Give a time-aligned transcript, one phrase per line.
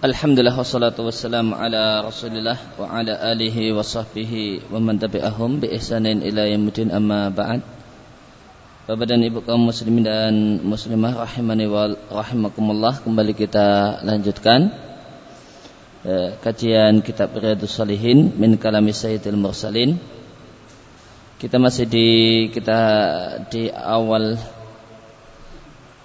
[0.00, 6.24] Alhamdulillah wassalatu wassalamu ala rasulillah wa ala alihi wa sahbihi wa man tabi'ahum bi ihsanin
[6.24, 7.60] ila yaumil amma ba'd.
[8.88, 14.72] Bapak dan Ibu kaum muslimin dan muslimah rahimani wa rahimakumullah kembali kita lanjutkan
[16.08, 20.00] eh, kajian kitab Riyadhus Shalihin min kalami Sayyidil Mursalin.
[21.36, 22.08] Kita masih di
[22.48, 22.80] kita
[23.52, 24.40] di awal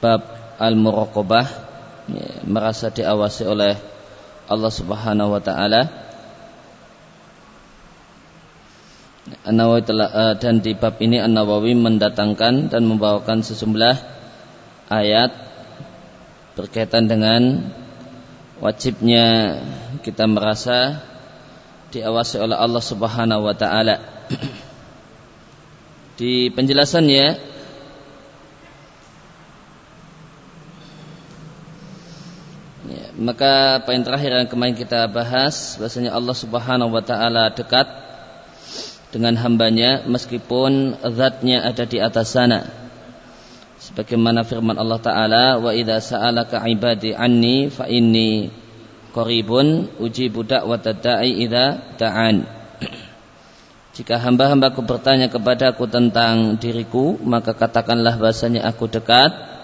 [0.03, 0.19] bab
[0.59, 1.74] al-muraqabah
[2.45, 3.73] merasa diawasi oleh
[4.45, 5.81] Allah Subhanahu wa taala.
[9.41, 13.97] An-Nawawi telah uh, dan di bab ini An-Nawawi mendatangkan dan membawakan sejumlah
[14.93, 15.33] ayat
[16.53, 17.73] berkaitan dengan
[18.61, 19.57] wajibnya
[20.05, 21.01] kita merasa
[21.89, 23.97] diawasi oleh Allah Subhanahu wa taala.
[26.21, 27.54] Di penjelasannya
[33.15, 37.87] Maka poin terakhir yang kemarin kita bahas bahasanya Allah Subhanahu wa taala dekat
[39.15, 42.67] dengan hambanya meskipun zatnya ada di atas sana.
[43.79, 48.51] Sebagaimana firman Allah taala wa idza sa'alaka ibadi anni fa inni
[49.15, 52.43] qaribun ujibu da'watad da'i idza da'an.
[53.95, 59.54] Jika hamba-hambaku bertanya kepadaku tentang diriku, maka katakanlah bahasanya aku dekat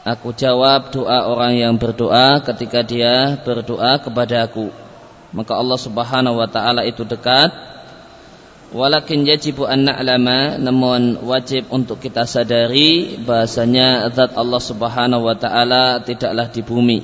[0.00, 4.72] Aku jawab doa orang yang berdoa ketika dia berdoa kepada aku.
[5.36, 7.52] Maka Allah Subhanahu wa taala itu dekat.
[8.72, 16.00] Walakin yajibu an na'lama namun wajib untuk kita sadari bahasanya zat Allah Subhanahu wa taala
[16.00, 17.00] tidaklah di bumi.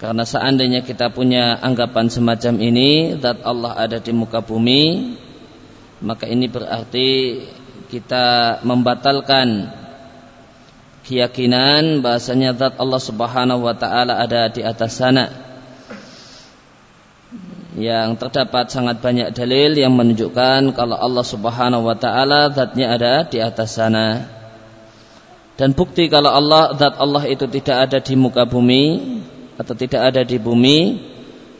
[0.00, 5.12] Karena seandainya kita punya anggapan semacam ini, zat Allah ada di muka bumi,
[6.00, 7.08] maka ini berarti
[7.90, 9.77] kita membatalkan
[11.08, 15.32] keyakinan bahasanya zat Allah Subhanahu wa taala ada di atas sana.
[17.72, 23.40] Yang terdapat sangat banyak dalil yang menunjukkan kalau Allah Subhanahu wa taala zatnya ada di
[23.40, 24.28] atas sana.
[25.56, 28.84] Dan bukti kalau Allah zat Allah itu tidak ada di muka bumi
[29.56, 31.00] atau tidak ada di bumi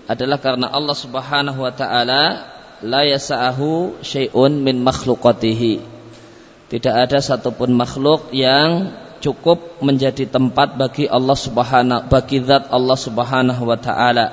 [0.05, 2.53] adalah karena Allah Subhanahu wa taala
[2.85, 5.97] la yasa'ahu syai'un min makhluqatihi.
[6.69, 13.63] Tidak ada satupun makhluk yang cukup menjadi tempat bagi Allah Subhanahu bagi zat Allah Subhanahu
[13.63, 14.27] wa taala.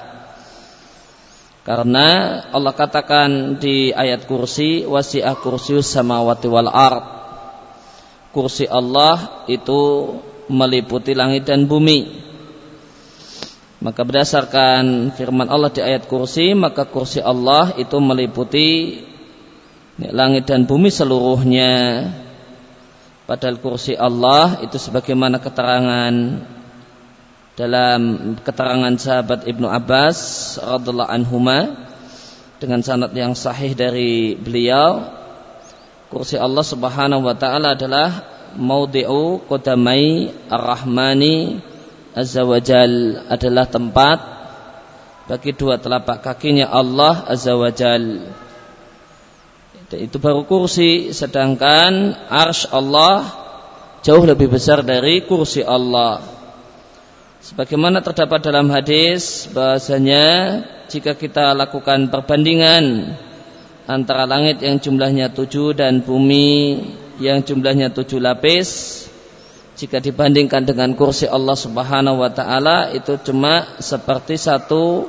[1.66, 7.06] Karena Allah katakan di ayat kursi wasi'ah kursius samawati wal ard.
[8.30, 10.14] Kursi Allah itu
[10.46, 12.22] meliputi langit dan bumi.
[13.82, 19.02] Maka berdasarkan firman Allah di ayat kursi, maka kursi Allah itu meliputi
[19.98, 21.72] langit dan bumi seluruhnya.
[23.26, 26.14] Padahal kursi Allah itu sebagaimana keterangan
[27.58, 28.02] dalam
[28.38, 30.18] keterangan sahabat Ibnu Abbas
[30.62, 31.74] radhiallahu anhuma
[32.62, 35.10] dengan sanad yang sahih dari beliau
[36.14, 38.10] kursi Allah Subhanahu wa taala adalah
[38.54, 41.66] maudhi'u qadamai ar-rahmani
[42.14, 44.20] azza wajal adalah tempat
[45.26, 48.22] bagi dua telapak kakinya Allah azza wajal
[49.94, 53.30] itu baru kursi sedangkan arsh Allah
[54.02, 56.26] jauh lebih besar dari kursi Allah.
[57.46, 60.26] Sebagaimana terdapat dalam hadis bahasanya
[60.90, 63.14] jika kita lakukan perbandingan
[63.86, 66.82] antara langit yang jumlahnya tujuh dan bumi
[67.22, 69.02] yang jumlahnya tujuh lapis
[69.78, 75.06] jika dibandingkan dengan kursi Allah Subhanahu wa taala itu cuma seperti satu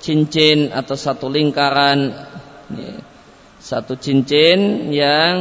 [0.00, 2.14] cincin atau satu lingkaran
[3.60, 5.34] satu cincin yang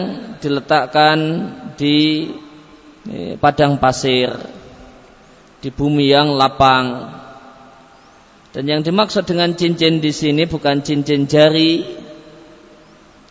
[0.44, 1.18] diletakkan
[1.80, 2.28] di
[3.40, 4.60] padang pasir
[5.60, 7.16] di bumi yang lapang.
[8.50, 11.86] Dan yang dimaksud dengan cincin di sini bukan cincin jari,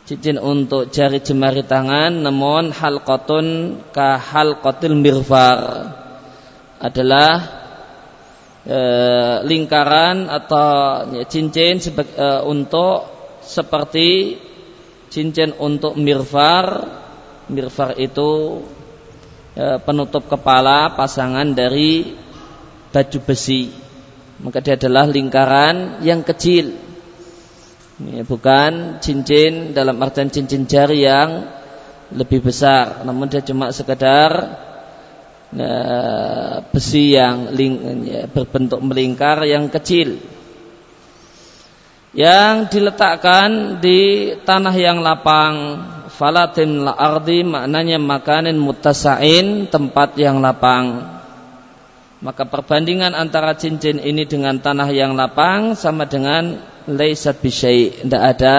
[0.07, 3.47] cincin untuk jari jemari tangan, namun halqatun
[3.91, 5.59] ka halqatil mirfar
[6.79, 7.35] adalah
[8.63, 8.81] e,
[9.43, 10.71] lingkaran atau
[11.19, 13.11] ya, cincin sebagai, e, untuk
[13.43, 14.39] seperti
[15.09, 16.87] cincin untuk mirfar.
[17.49, 18.63] Mirfar itu
[19.57, 22.13] e, penutup kepala pasangan dari
[22.93, 23.73] baju besi.
[24.39, 26.77] Maka dia adalah lingkaran yang kecil.
[27.99, 31.51] Ini bukan cincin dalam artian cincin jari yang
[32.15, 33.03] lebih besar.
[33.03, 34.31] Namun dia cuma sekedar
[35.51, 35.69] e,
[36.71, 40.38] besi yang ling, ya, berbentuk melingkar yang kecil
[42.17, 45.55] yang diletakkan di tanah yang lapang.
[46.19, 51.15] Falatin la ardi maknanya makanin mutasain tempat yang lapang.
[52.19, 56.59] Maka perbandingan antara cincin ini dengan tanah yang lapang sama dengan
[56.91, 58.57] laisat bisyai tidak ada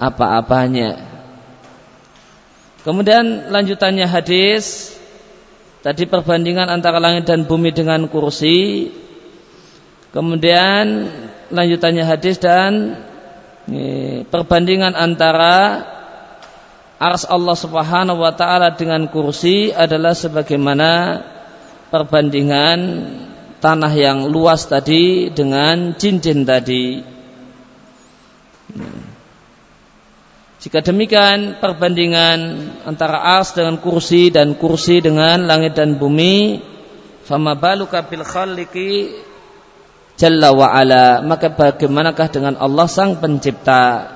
[0.00, 0.96] apa-apanya.
[2.88, 4.96] Kemudian lanjutannya hadis.
[5.84, 8.88] Tadi perbandingan antara langit dan bumi dengan kursi.
[10.08, 11.12] Kemudian
[11.48, 12.96] lanjutannya hadis dan
[14.28, 15.84] perbandingan antara
[16.98, 21.22] ars Allah Subhanahu wa taala dengan kursi adalah sebagaimana
[21.92, 22.78] perbandingan
[23.62, 27.02] tanah yang luas tadi dengan cincin tadi.
[30.58, 32.38] Jika demikian perbandingan
[32.82, 36.58] antara ars dengan kursi dan kursi dengan langit dan bumi,
[37.22, 39.14] fama baluka bil khaliqi
[40.18, 44.10] jalla wa ala, maka bagaimanakah dengan Allah sang pencipta?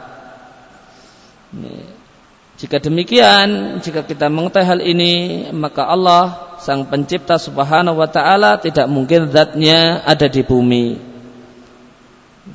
[2.59, 5.15] Jika demikian, jika kita mengetahui hal ini,
[5.55, 10.99] maka Allah sang pencipta subhanahu wa ta'ala tidak mungkin zatnya ada di bumi.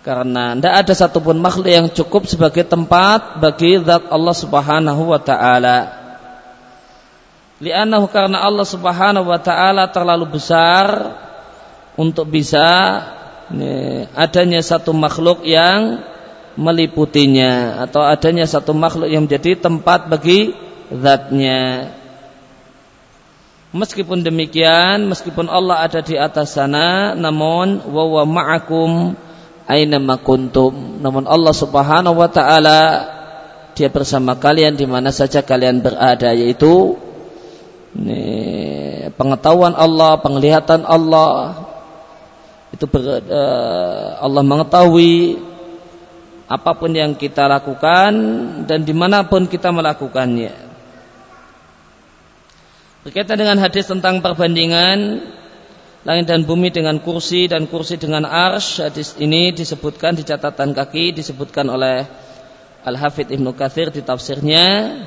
[0.03, 5.77] Karena tidak ada satupun makhluk yang cukup sebagai tempat bagi zat Allah subhanahu wa ta'ala.
[8.11, 11.15] Karena Allah subhanahu wa ta'ala terlalu besar
[11.97, 13.01] untuk bisa
[14.15, 16.03] adanya satu makhluk yang
[16.57, 20.57] meliputinya atau adanya satu makhluk yang menjadi tempat bagi
[20.89, 21.93] zatnya.
[23.75, 29.13] Meskipun demikian, meskipun Allah ada di atas sana, namun wa ma'akum
[29.67, 31.03] aina kuntum.
[31.03, 32.79] Namun Allah Subhanahu wa taala
[33.77, 36.97] dia bersama kalian di mana saja kalian berada yaitu
[37.93, 38.23] ini,
[39.13, 41.66] pengetahuan Allah, penglihatan Allah
[42.77, 45.41] itu ber, uh, Allah mengetahui
[46.45, 48.13] apa pun yang kita lakukan
[48.69, 50.53] dan di mana pun kita melakukannya.
[53.01, 55.25] Berkaitan dengan hadis tentang perbandingan
[56.05, 61.17] langit dan bumi dengan kursi dan kursi dengan arsh, hadis ini disebutkan di catatan kaki,
[61.17, 62.07] disebutkan oleh
[62.87, 65.01] Al-Hafidh Ibnu Kathir di tafsirnya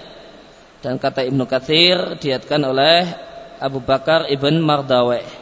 [0.84, 3.08] dan kata Ibnu Kathir diatkan oleh
[3.60, 5.39] Abu Bakar Ibn Mardaweh.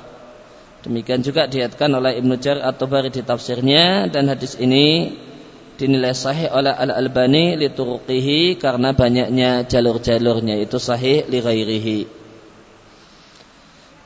[0.78, 5.10] Demikian juga diatkan oleh Ibnu Jar atau Bari di tafsirnya dan hadis ini
[5.74, 12.00] dinilai sahih oleh Al-Albani lituruqihi karena banyaknya jalur-jalurnya itu sahih li ghairihi.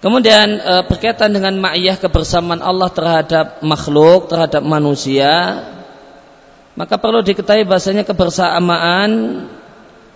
[0.01, 5.63] Kemudian e, berkaitan dengan ma'iyah kebersamaan Allah terhadap makhluk, terhadap manusia,
[6.75, 9.11] maka perlu diketahui bahasanya kebersamaan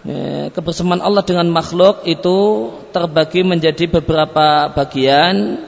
[0.03, 0.15] e,
[0.51, 5.63] kebersamaan Allah dengan makhluk itu terbagi menjadi beberapa bagian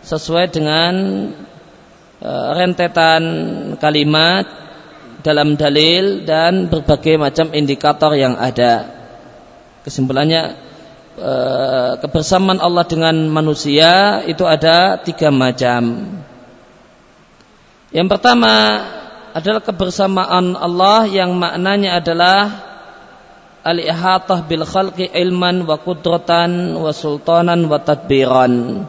[0.00, 0.94] sesuai dengan
[2.20, 3.22] e, rentetan
[3.76, 4.60] kalimat
[5.20, 8.88] dalam dalil dan berbagai macam indikator yang ada.
[9.80, 10.42] Kesimpulannya
[11.16, 16.08] eh, kebersamaan Allah dengan manusia itu ada tiga macam.
[17.90, 18.54] Yang pertama
[19.32, 22.40] adalah kebersamaan Allah yang maknanya adalah
[23.64, 28.84] al-ihatah bil khalqi ilman wa kudratan wa sultanan wa tadbiran.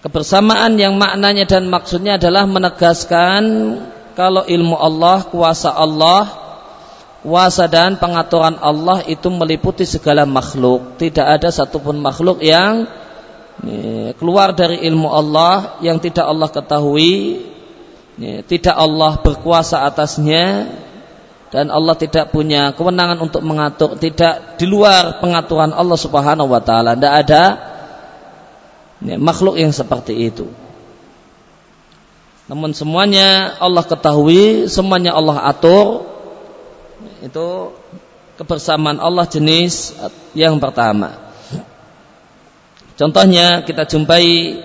[0.00, 3.42] Kebersamaan yang maknanya dan maksudnya adalah menegaskan
[4.16, 6.24] kalau ilmu Allah, kuasa Allah,
[7.20, 10.96] kuasa dan pengaturan Allah itu meliputi segala makhluk.
[10.96, 12.88] Tidak ada satupun makhluk yang
[14.16, 17.44] keluar dari ilmu Allah yang tidak Allah ketahui,
[18.48, 20.64] tidak Allah berkuasa atasnya,
[21.52, 26.96] dan Allah tidak punya kewenangan untuk mengatur, tidak di luar pengaturan Allah Subhanahu wa taala.
[26.96, 27.42] Tidak ada
[29.04, 30.48] ya, makhluk yang seperti itu.
[32.50, 36.02] Namun semuanya Allah ketahui, semuanya Allah atur.
[37.22, 37.78] Itu
[38.34, 39.94] kebersamaan Allah jenis
[40.34, 41.30] yang pertama.
[42.98, 44.58] Contohnya kita jumpai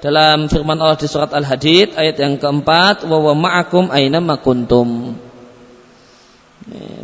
[0.00, 5.14] dalam firman Allah di surat Al-Hadid ayat yang keempat, wa ma'akum aina makuntum.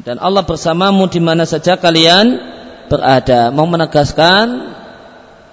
[0.00, 2.40] Dan Allah bersamamu di mana saja kalian
[2.88, 3.52] berada.
[3.52, 4.75] Mau menegaskan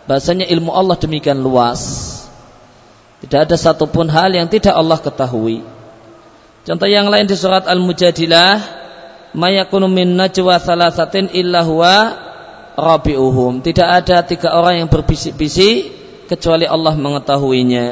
[0.08, 2.12] bahasanya ilmu Allah demikian luas.
[3.24, 5.64] Tidak ada satupun hal yang tidak Allah ketahui.
[6.68, 8.60] Contoh yang lain di surat Al-Mujadilah,
[9.32, 11.96] mayakunu min najwa thalathatin illa huwa
[12.76, 13.64] rabi'uhum.
[13.64, 15.96] Tidak ada tiga orang yang berbisik-bisik
[16.28, 17.88] kecuali Allah mengetahuinya.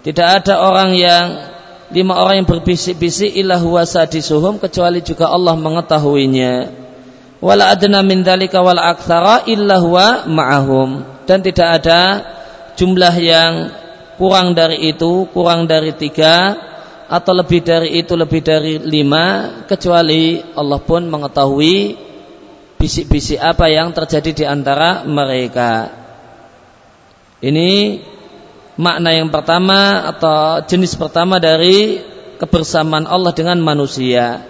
[0.00, 1.24] Tidak ada orang yang
[1.92, 6.52] lima orang yang berbisik-bisik illa huwa sadisuhum kecuali juga Allah mengetahuinya.
[7.44, 12.00] Wala adna min dzalika wal aktsara illa huwa ma'ahum dan tidak ada
[12.80, 13.52] jumlah yang
[14.16, 16.56] kurang dari itu, kurang dari tiga
[17.04, 22.08] atau lebih dari itu, lebih dari lima kecuali Allah pun mengetahui
[22.80, 25.92] bisik-bisik apa yang terjadi di antara mereka.
[27.44, 28.00] Ini
[28.80, 32.00] makna yang pertama atau jenis pertama dari
[32.40, 34.42] kebersamaan Allah dengan manusia.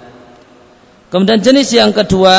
[1.08, 2.36] Kemudian jenis yang kedua,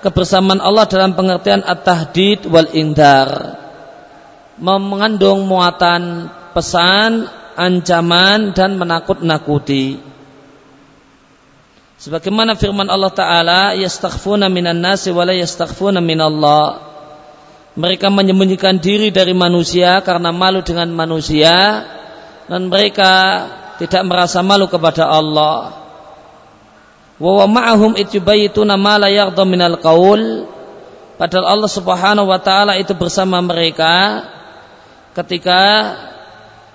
[0.00, 3.60] kebersamaan Allah dalam pengertian at-tahdid wal indar.
[4.60, 10.00] Mengandung muatan pesan, ancaman dan menakut-nakuti.
[12.00, 16.66] Sebagaimana firman Allah Ta'ala, yastaghfuna minan nasi wa la minallah.
[17.76, 21.54] Mereka menyembunyikan diri dari manusia karena malu dengan manusia
[22.50, 23.12] dan mereka
[23.78, 25.79] tidak merasa malu kepada Allah.
[27.20, 30.48] Wa wa ma'ahum itubayituna ma la yaghdha minal qaul.
[31.20, 34.24] Padahal Allah Subhanahu wa taala itu bersama mereka
[35.12, 35.60] ketika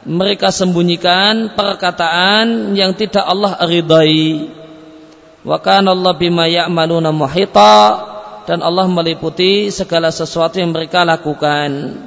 [0.06, 4.54] mereka sembunyikan perkataan yang tidak Allah ridai.
[5.42, 8.06] Wa kana Allah bima ya'maluna muhita
[8.46, 12.06] dan Allah meliputi segala sesuatu yang mereka lakukan.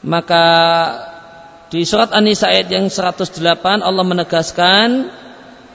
[0.00, 0.46] Maka
[1.68, 3.28] di surat An-Nisa ayat yang 108
[3.84, 5.12] Allah menegaskan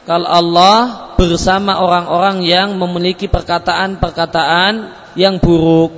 [0.06, 0.78] kalau Allah
[1.18, 4.74] bersama orang-orang yang memiliki perkataan-perkataan
[5.18, 5.92] yang buruk.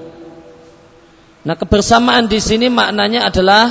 [1.43, 3.65] Nah, kebersamaan di sini maknanya adalah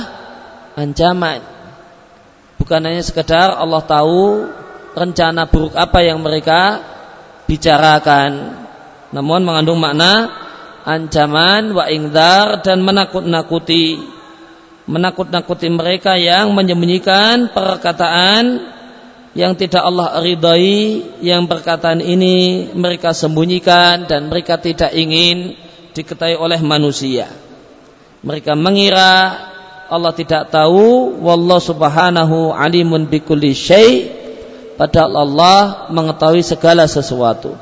[0.77, 1.41] ancaman.
[2.61, 4.45] Bukan hanya sekedar Allah tahu
[4.93, 6.85] rencana buruk apa yang mereka
[7.49, 8.61] bicarakan.
[9.09, 10.29] Namun mengandung makna
[10.85, 14.17] ancaman wa ingdar dan menakut-nakuti.
[14.87, 18.76] Menakut-nakuti mereka yang menyembunyikan perkataan
[19.37, 25.53] yang tidak Allah ridai, yang perkataan ini mereka sembunyikan dan mereka tidak ingin
[25.93, 27.29] diketahui oleh manusia.
[28.25, 29.37] Mereka mengira
[29.87, 34.17] Allah tidak tahu wallahu subhanahu alimun bikulli syai'
[34.77, 37.57] Padahal Allah mengetahui segala sesuatu.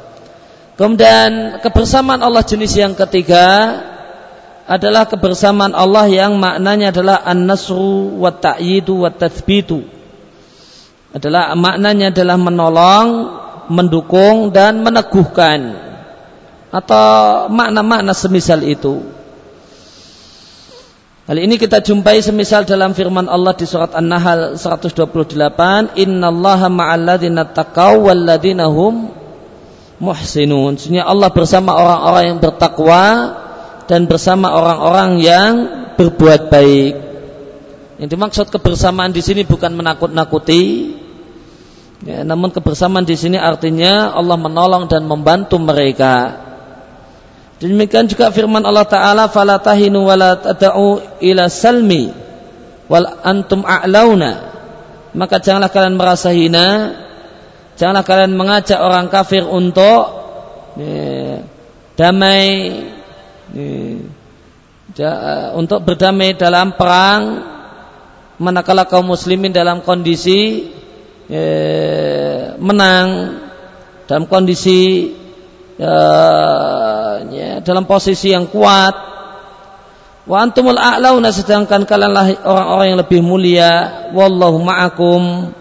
[0.75, 3.72] Kemudian kebersamaan Allah jenis yang ketiga
[4.67, 9.95] adalah kebersamaan Allah yang maknanya adalah an-nasru wa ta'yidu wa tathbitu.
[11.15, 13.07] Adalah maknanya adalah menolong,
[13.72, 15.79] mendukung dan meneguhkan
[16.75, 19.00] atau makna-makna semisal itu.
[21.25, 28.12] Hal ini kita jumpai semisal dalam firman Allah di surat An-Nahl 128, "Innallaha ma'alladzina taqaw
[28.12, 29.10] walladzina hum
[29.98, 33.03] muhsinun." Sesungguhnya Allah bersama orang-orang yang bertakwa
[33.89, 35.53] dan bersama orang-orang yang
[35.98, 36.93] berbuat baik.
[38.03, 40.93] Yang dimaksud kebersamaan di sini bukan menakut-nakuti,
[42.05, 46.45] ya, namun kebersamaan di sini artinya Allah menolong dan membantu mereka.
[47.55, 50.03] Demikian juga firman Allah Ta'ala Fala tahinu
[51.24, 52.12] ila salmi
[52.91, 54.31] Wal antum a'launa
[55.15, 56.91] Maka janganlah kalian merasa hina
[57.79, 60.03] Janganlah kalian mengajak orang kafir untuk
[60.75, 61.47] ya,
[61.95, 62.43] Damai
[65.00, 65.12] ya,
[65.55, 67.39] Untuk berdamai dalam perang
[68.35, 70.75] Manakala kaum muslimin dalam kondisi
[71.29, 73.08] ya, Menang
[74.05, 75.10] Dalam kondisi
[75.82, 75.98] ya,
[77.25, 78.94] ya, dalam posisi yang kuat.
[80.25, 83.74] Wa antumul a'launa sedangkan kalianlah orang-orang yang lebih mulia.
[84.13, 85.53] Wallahu ma'akum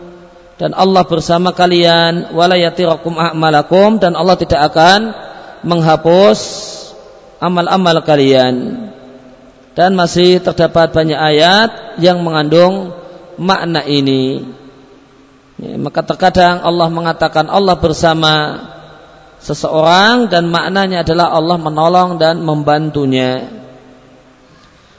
[0.56, 2.32] dan Allah bersama kalian.
[2.36, 5.12] Wala yatirakum a'malakum dan Allah tidak akan
[5.64, 6.40] menghapus
[7.40, 8.88] amal-amal kalian.
[9.74, 12.94] Dan masih terdapat banyak ayat yang mengandung
[13.40, 14.46] makna ini
[15.64, 18.34] ya, maka terkadang Allah mengatakan Allah bersama
[19.40, 23.64] seseorang dan maknanya adalah Allah menolong dan membantunya.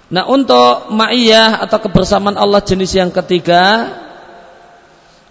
[0.06, 3.90] Nah untuk ma'iyah atau kebersamaan Allah jenis yang ketiga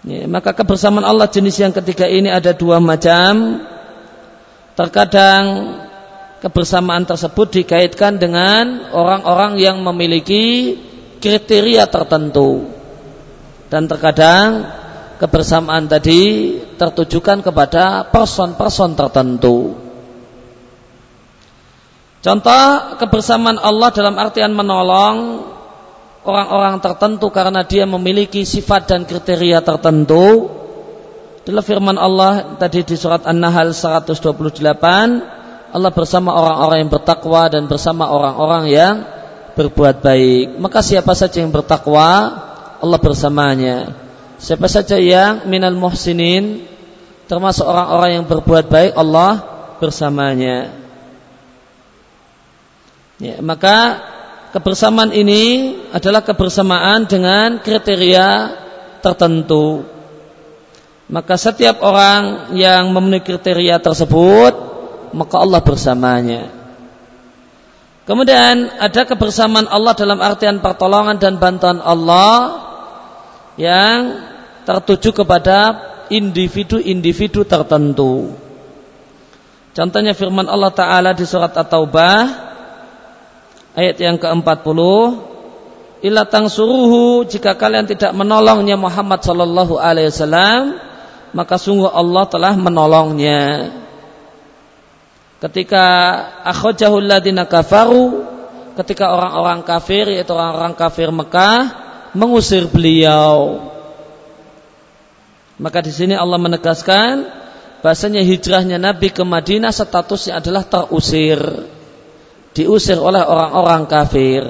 [0.03, 3.63] ya, Maka kebersamaan Allah jenis yang ketiga ini ada dua macam
[4.75, 5.43] Terkadang
[6.43, 10.75] kebersamaan tersebut dikaitkan dengan orang-orang yang memiliki
[11.23, 12.67] kriteria tertentu
[13.71, 14.67] Dan terkadang
[15.17, 19.75] kebersamaan tadi tertujukan kepada person-person tertentu.
[22.25, 25.45] Contoh kebersamaan Allah dalam artian menolong
[26.25, 30.49] orang-orang tertentu karena dia memiliki sifat dan kriteria tertentu.
[31.45, 34.17] Dalam firman Allah tadi di surat An-Nahl 128,
[35.69, 38.95] Allah bersama orang-orang yang bertakwa dan bersama orang-orang yang
[39.53, 40.57] berbuat baik.
[40.57, 42.33] Maka siapa saja yang bertakwa,
[42.81, 44.04] Allah bersamanya.
[44.35, 46.67] Siapa saja yang minal muhsinin
[47.25, 49.41] termasuk orang-orang yang berbuat baik Allah
[49.79, 50.75] bersamanya.
[53.15, 54.03] Ya, maka
[54.51, 58.27] kebersamaan ini adalah kebersamaan dengan kriteria
[58.99, 59.87] tertentu.
[61.05, 64.53] Maka setiap orang yang memenuhi kriteria tersebut,
[65.13, 66.49] maka Allah bersamanya.
[68.05, 72.64] Kemudian ada kebersamaan Allah dalam artian pertolongan dan bantuan Allah
[73.55, 73.99] yang
[74.67, 75.57] tertuju kepada
[76.11, 78.35] individu-individu tertentu.
[79.75, 82.19] Contohnya firman Allah Ta'ala di surat At-Taubah
[83.75, 84.79] ayat yang ke-40
[86.05, 90.77] Ila suruhu jika kalian tidak menolongnya Muhammad sallallahu alaihi wasallam
[91.33, 93.73] maka sungguh Allah telah menolongnya
[95.41, 95.83] ketika
[96.45, 98.21] akhajahul ladina kafaru
[98.77, 101.84] ketika orang-orang kafir yaitu orang-orang kafir Mekah
[102.15, 103.69] mengusir beliau.
[105.55, 107.27] Maka di sini Allah menegaskan
[107.79, 111.39] bahasanya hijrahnya Nabi ke Madinah statusnya adalah terusir.
[112.55, 114.43] Diusir oleh orang-orang kafir.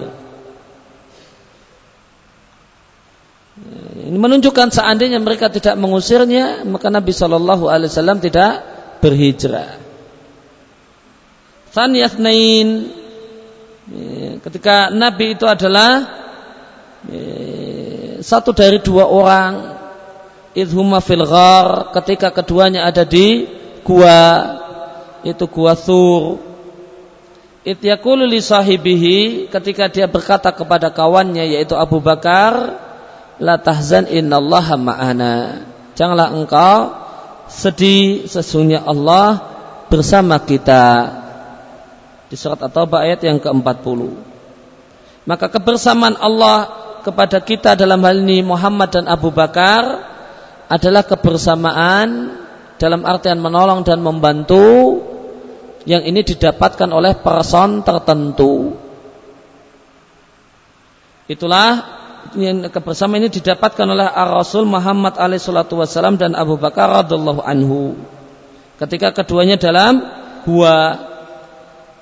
[4.06, 8.62] Ini menunjukkan seandainya mereka tidak mengusirnya maka Nabi Shallallahu Alaihi Wasallam tidak
[9.02, 9.82] berhijrah.
[11.74, 12.68] Thaniyatnain.
[14.42, 16.25] Ketika Nabi itu adalah
[18.26, 19.54] satu dari dua orang
[20.56, 23.46] idhuma fil ghar ketika keduanya ada di
[23.84, 24.18] gua
[25.22, 26.42] itu gua Thur.
[27.66, 32.78] Ityaqulu li sahibihi ketika dia berkata kepada kawannya yaitu Abu Bakar
[33.42, 35.66] la tahzan innallaha ma'ana.
[35.98, 36.78] Janganlah engkau
[37.50, 39.42] sedih sesungguhnya Allah
[39.90, 40.86] bersama kita.
[42.30, 44.14] Di surat At-Taubah ayat yang ke-40.
[45.26, 50.02] Maka kebersamaan Allah kepada kita dalam hal ini Muhammad dan Abu Bakar
[50.66, 52.34] adalah kebersamaan
[52.82, 55.06] dalam artian menolong dan membantu
[55.86, 58.74] yang ini didapatkan oleh person tertentu.
[61.30, 62.02] Itulah
[62.74, 67.94] kebersamaan ini didapatkan oleh Rasul Muhammad alaihissalatu wassalam dan Abu Bakar radhiallahu anhu.
[68.82, 70.02] Ketika keduanya dalam
[70.42, 70.98] gua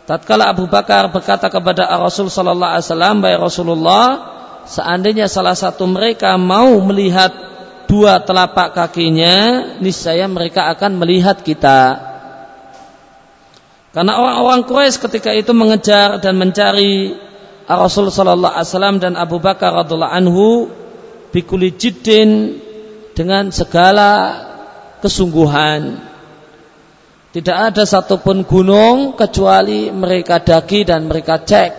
[0.04, 4.06] Tatkala Abu Bakar berkata kepada Rasul sallallahu alaihi wasallam, "Baik Rasulullah,
[4.66, 7.32] seandainya salah satu mereka mau melihat
[7.88, 12.12] dua telapak kakinya, niscaya mereka akan melihat kita."
[13.94, 17.14] Karena orang-orang Quraisy ketika itu mengejar dan mencari
[17.70, 20.48] Rasul sallallahu alaihi wasallam dan Abu Bakar radhiallahu anhu
[21.32, 22.60] bikuli jiddin
[23.16, 24.42] dengan segala
[25.00, 26.02] kesungguhan
[27.34, 31.72] tidak ada satupun gunung kecuali mereka daki dan mereka cek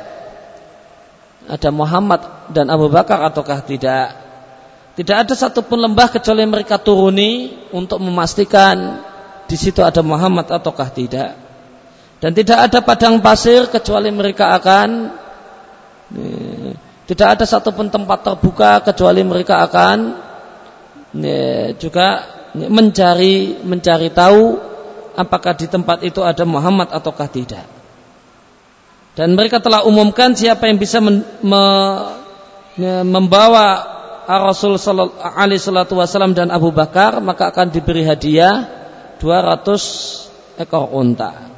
[1.47, 2.21] ada Muhammad
[2.51, 4.09] dan Abu Bakar ataukah tidak.
[4.95, 9.03] Tidak ada satupun lembah kecuali mereka turuni untuk memastikan
[9.51, 11.35] di situ ada Muhammad ataukah tidak.
[12.23, 14.89] Dan tidak ada padang pasir kecuali mereka akan
[16.15, 16.73] eh,
[17.05, 19.99] tidak ada satupun tempat terbuka kecuali mereka akan
[21.21, 22.23] eh, juga
[22.55, 24.57] mencari mencari tahu
[25.19, 27.67] apakah di tempat itu ada Muhammad ataukah tidak.
[29.15, 31.63] Dan mereka telah umumkan siapa yang bisa me,
[32.81, 34.81] membawa Rasul
[35.21, 38.67] alaihi salatu wasallam dan Abu Bakar maka akan diberi hadiah
[39.21, 41.53] 200 ekor unta.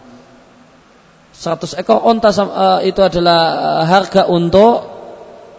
[1.36, 4.96] 100 ekor unta eh, itu adalah eh, harga untuk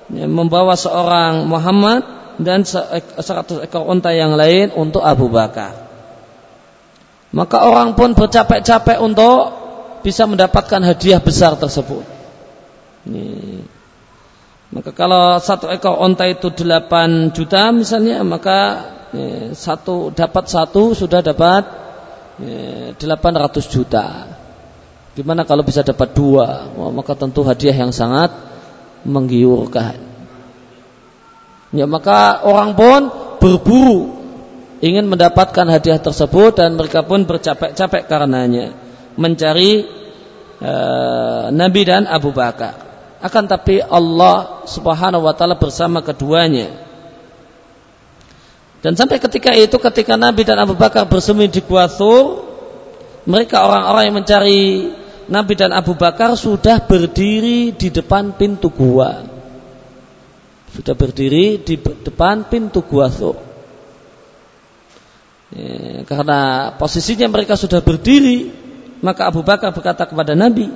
[0.08, 2.04] membawa seorang Muhammad
[2.40, 3.20] dan 100
[3.68, 5.88] ekor unta yang lain untuk Abu Bakar.
[7.36, 9.52] Maka orang pun bercapek-capek untuk
[10.00, 12.08] bisa mendapatkan hadiah besar tersebut.
[13.04, 13.77] Ini.
[14.68, 18.60] Maka kalau satu ekor onta itu 8 juta misalnya, maka
[19.16, 21.64] ya, satu dapat satu sudah dapat
[22.44, 24.28] ya, 800 juta.
[25.16, 26.70] Gimana kalau bisa dapat dua?
[26.94, 28.30] Maka tentu hadiah yang sangat
[29.02, 29.98] menggiurkan.
[31.74, 33.02] Ya maka orang pun
[33.42, 34.14] berburu
[34.80, 38.78] ingin mendapatkan hadiah tersebut dan mereka pun bercapek-capek karenanya
[39.18, 39.84] mencari
[40.62, 42.87] uh, Nabi dan Abu Bakar.
[43.18, 46.70] Akan tapi Allah Subhanahu wa taala bersama keduanya.
[48.78, 52.46] Dan sampai ketika itu ketika Nabi dan Abu Bakar bersembunyi di Gua Thur,
[53.26, 54.62] mereka orang-orang yang mencari
[55.28, 59.26] Nabi dan Abu Bakar sudah berdiri di depan pintu gua.
[60.72, 63.36] Sudah berdiri di depan pintu gua Thur.
[65.52, 68.52] Ya, karena posisinya mereka sudah berdiri,
[69.04, 70.72] maka Abu Bakar berkata kepada Nabi,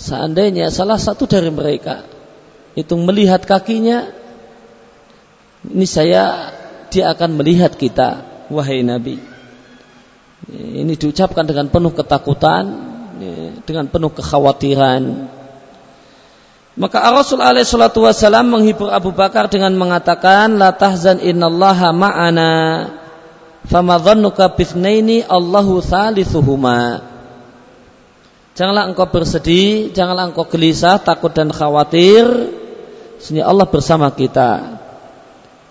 [0.00, 2.08] seandainya salah satu dari mereka
[2.72, 4.08] itu melihat kakinya,
[5.68, 6.56] ini saya
[6.88, 9.20] dia akan melihat kita, wahai Nabi.
[10.50, 12.64] Ini diucapkan dengan penuh ketakutan,
[13.68, 15.28] dengan penuh kekhawatiran.
[16.80, 22.52] Maka Rasul alaihi salatu wasallam menghibur Abu Bakar dengan mengatakan la tahzan innallaha ma'ana
[23.68, 27.09] Fama dhannuka bithnaini Allahu thalithuhuma.
[28.54, 32.26] Janganlah engkau bersedih, janganlah engkau gelisah, takut dan khawatir.
[33.22, 34.80] Sesungguhnya Allah bersama kita.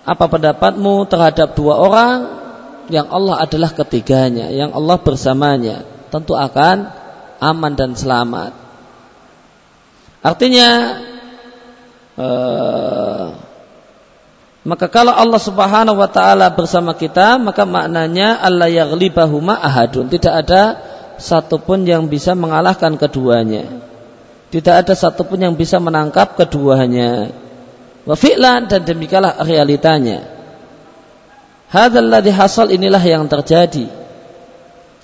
[0.06, 2.18] Apa pendapatmu terhadap dua orang
[2.88, 5.84] yang Allah adalah ketiganya, yang Allah bersamanya?
[6.08, 6.88] Tentu akan
[7.38, 8.52] aman dan selamat.
[10.20, 10.68] Artinya
[12.18, 13.26] uh,
[14.60, 20.12] maka kalau Allah Subhanahu wa taala bersama kita, maka maknanya Allah yaghlibahuma ahadun.
[20.12, 20.76] Tidak ada
[21.20, 23.68] satupun yang bisa mengalahkan keduanya.
[24.50, 27.30] Tidak ada satupun yang bisa menangkap keduanya.
[28.02, 30.26] Wa fi'lan dan demikianlah realitanya.
[31.70, 33.86] Hadzal ladzi hasal inilah yang terjadi.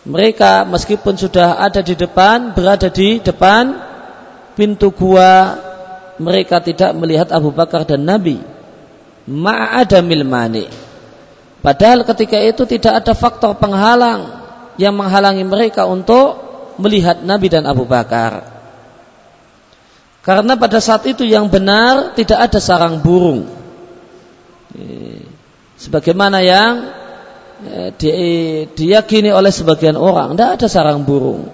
[0.03, 3.75] Mereka meskipun sudah ada di depan, berada di depan
[4.59, 5.55] pintu gua,
[6.19, 8.57] mereka tidak melihat Abu Bakar dan Nabi
[9.27, 10.67] ma'adamil mani.
[11.61, 14.46] Padahal ketika itu tidak ada faktor penghalang
[14.77, 16.37] yang menghalangi mereka untuk
[16.77, 18.57] melihat Nabi dan Abu Bakar.
[20.21, 23.47] Karena pada saat itu yang benar tidak ada sarang burung.
[25.79, 26.73] Sebagaimana yang
[28.75, 31.49] diyakini oleh sebagian orang, tidak ada sarang burung.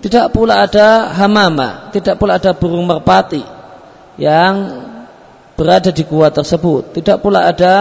[0.00, 3.44] Tidak pula ada hamama, tidak pula ada burung merpati
[4.16, 4.84] yang
[5.60, 6.96] berada di gua tersebut.
[6.96, 7.74] Tidak pula ada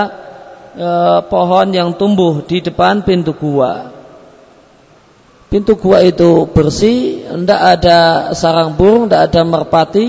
[0.75, 0.89] e,
[1.31, 3.98] pohon yang tumbuh di depan pintu gua.
[5.49, 7.97] Pintu gua itu bersih, tidak ada
[8.37, 10.07] sarang burung, tidak ada merpati.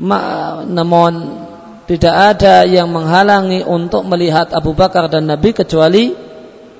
[0.00, 0.20] Ma,
[0.64, 1.44] namun
[1.84, 6.16] tidak ada yang menghalangi untuk melihat Abu Bakar dan Nabi kecuali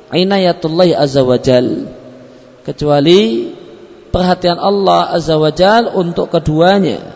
[0.08, 1.88] inayatullah azza wajal.
[2.64, 3.52] Kecuali
[4.08, 7.12] perhatian Allah azza wajal untuk keduanya.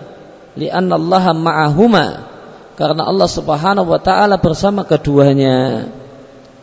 [0.61, 2.07] Lianna Allah ma'ahuma
[2.77, 5.89] karena Allah Subhanahu wa taala bersama keduanya.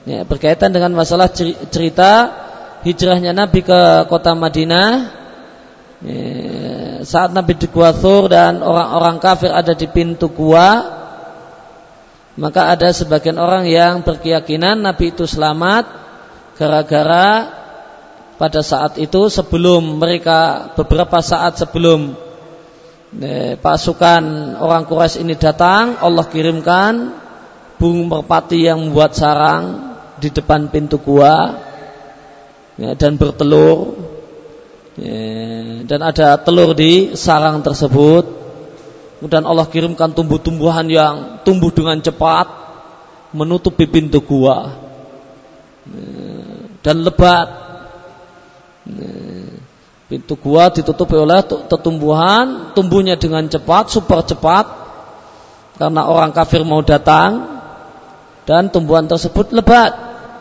[0.06, 1.30] Ya, berkaitan dengan masalah
[1.70, 2.34] cerita
[2.84, 4.92] hijrahnya Nabi ke kota Madinah
[6.04, 6.24] ya,
[7.04, 11.00] saat Nabi di Thur dan orang-orang kafir ada di pintu gua
[12.40, 15.86] maka ada sebagian orang yang berkeyakinan Nabi itu selamat
[16.56, 17.60] gara-gara
[18.40, 22.16] pada saat itu sebelum mereka beberapa saat sebelum
[23.60, 26.94] pasukan orang Quraisy ini datang, Allah kirimkan
[27.82, 31.69] burung merpati yang membuat sarang di depan pintu gua
[32.80, 34.00] ya, dan bertelur
[34.96, 35.20] ya,
[35.84, 38.40] dan ada telur di sarang tersebut.
[39.20, 42.48] Kemudian Allah kirimkan tumbuh-tumbuhan yang tumbuh dengan cepat
[43.36, 44.80] menutupi pintu gua
[45.92, 46.08] ya,
[46.80, 47.48] dan lebat.
[48.88, 49.12] Ya,
[50.10, 54.66] Pintu gua ditutupi oleh tetumbuhan, tumbuhnya dengan cepat, super cepat,
[55.78, 57.62] karena orang kafir mau datang,
[58.50, 59.94] dan tumbuhan tersebut lebat,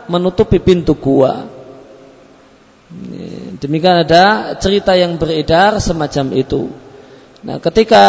[0.09, 1.45] menutupi pintu gua.
[3.61, 6.73] Demikian ada cerita yang beredar semacam itu.
[7.45, 8.05] Nah, ketika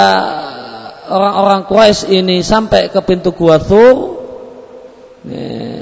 [1.11, 4.23] orang-orang Quraisy ini sampai ke pintu gua Thur,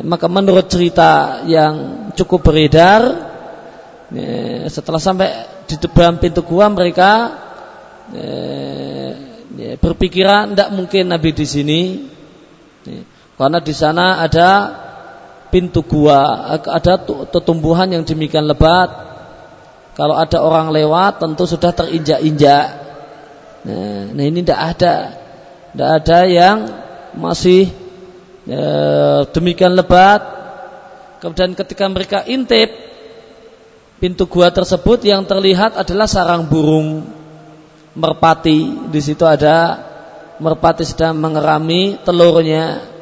[0.02, 3.02] maka menurut cerita yang cukup beredar,
[4.66, 5.30] setelah sampai
[5.70, 7.12] di depan pintu gua mereka
[9.54, 11.82] ya, berpikiran tidak mungkin Nabi di sini
[12.88, 13.04] ya,
[13.38, 14.50] karena di sana ada
[15.50, 17.00] pintu gua ada
[17.44, 18.90] tumbuhan yang demikian lebat
[19.98, 22.68] kalau ada orang lewat tentu sudah terinjak-injak
[23.66, 24.96] nah, nah ini tidak ada
[25.74, 26.58] tidak ada yang
[27.18, 27.72] masih
[28.46, 28.66] ya,
[29.32, 30.22] demikian lebat
[31.24, 32.70] kemudian ketika mereka intip
[33.98, 37.18] pintu gua tersebut yang terlihat adalah sarang burung
[37.98, 38.88] merpati.
[38.94, 39.82] Di situ ada
[40.38, 42.96] merpati sedang mengerami telurnya.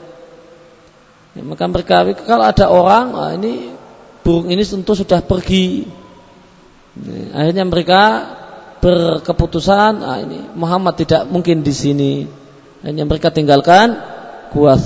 [1.35, 3.75] Ya, maka mereka kalau ada orang, ah, ini
[4.23, 5.83] burung ini tentu sudah pergi.
[6.95, 8.01] Ya, akhirnya mereka
[8.79, 12.13] berkeputusan, ah, ini Muhammad tidak mungkin di sini.
[12.87, 13.99] Hanya mereka tinggalkan
[14.55, 14.79] gua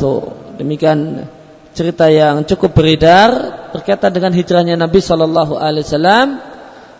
[0.59, 1.29] Demikian
[1.71, 3.31] cerita yang cukup beredar
[3.71, 6.27] berkaitan dengan hijrahnya Nabi Shallallahu Alaihi Wasallam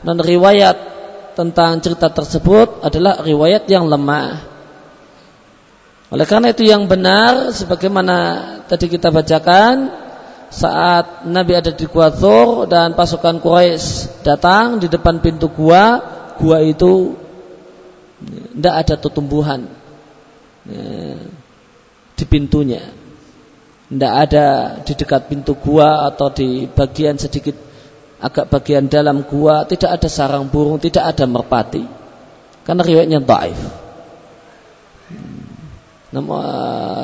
[0.06, 0.78] dan riwayat
[1.36, 4.49] tentang cerita tersebut adalah riwayat yang lemah.
[6.10, 8.18] Oleh karena itu yang benar sebagaimana
[8.66, 9.94] tadi kita bacakan
[10.50, 16.02] saat Nabi ada di Gua Thur dan pasukan Quraisy datang di depan pintu gua,
[16.42, 17.14] gua itu
[18.58, 19.70] tidak ada tumbuhan
[20.66, 21.22] ya,
[22.18, 22.82] di pintunya.
[23.90, 24.46] Tidak ada
[24.82, 27.54] di dekat pintu gua atau di bagian sedikit
[28.18, 31.86] agak bagian dalam gua tidak ada sarang burung, tidak ada merpati.
[32.66, 33.62] Karena riwayatnya taif.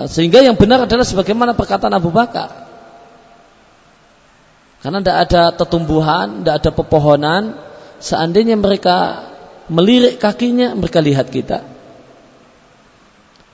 [0.10, 2.66] Sehingga yang benar adalah sebagaimana perkataan Abu Bakar.
[4.82, 7.44] Karena tidak ada tetumbuhan, tidak ada pepohonan.
[8.02, 9.30] Seandainya mereka
[9.70, 11.66] melirik kakinya, mereka lihat kita.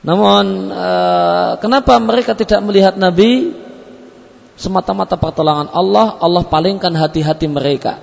[0.01, 3.53] Namun uh, kenapa mereka tidak melihat Nabi?
[4.59, 7.97] Semata-mata pertolongan Allah, Allah palingkan hati-hati mereka.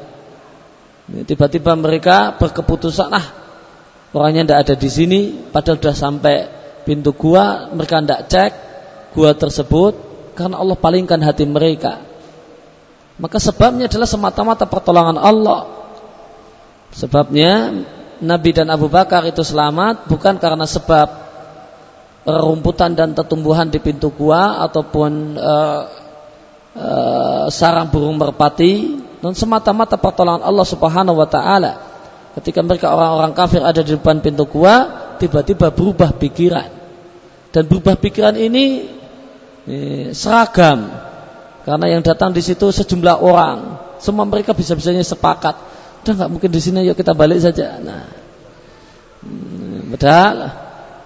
[1.07, 3.27] Tiba-tiba mereka berkeputusan, ah
[4.11, 5.21] orangnya tidak ada di sini,
[5.55, 6.37] padahal sudah sampai
[6.89, 8.53] pintu gua, mereka tidak cek
[9.13, 9.93] gua tersebut,
[10.33, 12.01] karena Allah palingkan hati mereka.
[13.21, 15.69] Maka sebabnya adalah semata-mata pertolongan Allah.
[16.97, 17.85] Sebabnya
[18.25, 21.29] Nabi dan Abu Bakar itu selamat bukan karena sebab
[22.25, 25.81] rumputan dan tetumbuhan di pintu gua ataupun uh,
[26.79, 31.73] uh, sarang burung merpati, dan semata-mata pertolongan Allah Subhanahu wa taala.
[32.39, 34.87] Ketika mereka orang-orang kafir ada di depan pintu gua,
[35.19, 36.78] tiba-tiba berubah pikiran.
[37.59, 38.87] Dan berubah pikiran ini
[39.67, 41.09] eh, seragam
[41.69, 45.53] karena yang datang di situ sejumlah orang, semua mereka bisa-bisanya sepakat.
[46.01, 47.77] Udah nggak mungkin di sini, yuk kita balik saja.
[47.77, 48.09] Nah,
[49.21, 50.35] hmm, padahal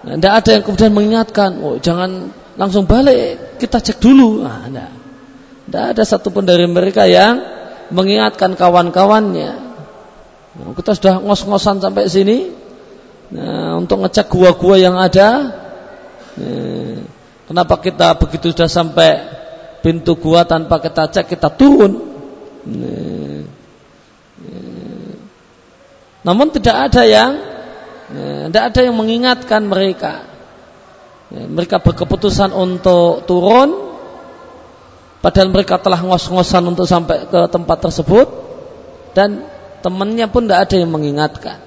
[0.07, 4.47] nah, tidak ada yang kemudian mengingatkan, oh jangan langsung balik, kita cek dulu.
[4.47, 4.87] Nah,
[5.67, 7.43] tidak ada satupun dari mereka yang
[7.91, 9.51] mengingatkan kawan-kawannya.
[10.63, 12.55] Nah, kita sudah ngos-ngosan sampai sini,
[13.35, 15.59] nah, untuk ngecek gua-gua yang ada.
[16.33, 17.05] Nah,
[17.45, 19.11] kenapa kita begitu sudah sampai
[19.85, 21.93] pintu gua tanpa kita cek kita turun.
[26.23, 27.31] Namun tidak ada yang
[28.49, 30.25] tidak ada yang mengingatkan mereka.
[31.33, 33.93] Mereka berkeputusan untuk turun
[35.19, 38.27] padahal mereka telah ngos-ngosan untuk sampai ke tempat tersebut
[39.17, 39.45] dan
[39.81, 41.57] temannya pun tidak ada yang mengingatkan.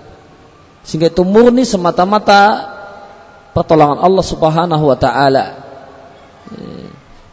[0.87, 2.76] Sehingga itu murni semata-mata
[3.57, 5.45] pertolongan Allah Subhanahu wa taala.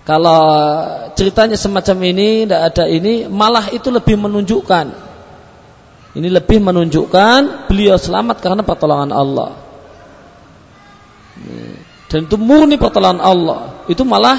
[0.07, 0.43] Kalau
[1.19, 5.11] ceritanya semacam ini tidak ada ini, malah itu lebih menunjukkan.
[6.13, 9.51] Ini lebih menunjukkan beliau selamat karena pertolongan Allah.
[12.07, 13.83] Dan itu murni pertolongan Allah.
[13.91, 14.37] Itu malah